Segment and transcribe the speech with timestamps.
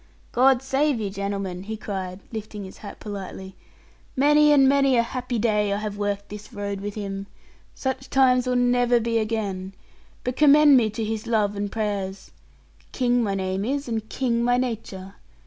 [0.31, 3.55] 'God save you, gentlemen,' he cried, lifting his hat politely;
[4.15, 7.27] 'many and many a happy day I have worked this road with him.
[7.75, 9.73] Such times will never be again.
[10.23, 12.31] But commend me to his love and prayers.
[12.91, 15.13] King my name is, and King my nature.